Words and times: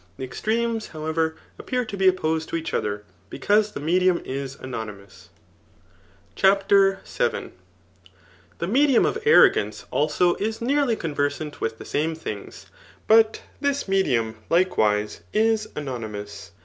The 0.17 0.23
extremes, 0.25 0.87
however, 0.87 1.35
appear 1.59 1.85
to 1.85 1.95
be 1.95 2.07
exposed 2.07 2.49
to 2.49 2.55
each 2.55 2.73
other, 2.73 3.03
because 3.29 3.73
the 3.73 3.79
medium 3.79 4.19
is 4.25 4.55
anonymous. 4.55 5.29
CHAPTER 6.33 7.01
VII. 7.05 7.51
Thb 8.59 8.67
medium 8.71 9.05
of 9.05 9.19
arrogance, 9.25 9.85
also, 9.91 10.33
is 10.37 10.59
nearly 10.59 10.95
conversant 10.95 11.61
with 11.61 11.77
the 11.77 11.85
same 11.85 12.15
things; 12.15 12.65
but 13.07 13.43
this 13.59 13.87
medium, 13.87 14.37
likewise, 14.49 15.21
is 15.33 15.67
ano 15.75 15.99
nymous. 15.99 16.49